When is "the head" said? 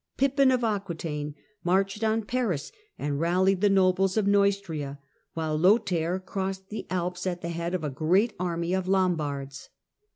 7.41-7.75